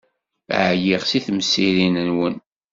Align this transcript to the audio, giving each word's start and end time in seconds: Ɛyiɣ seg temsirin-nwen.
Ɛyiɣ 0.69 1.01
seg 1.05 1.23
temsirin-nwen. 1.25 2.35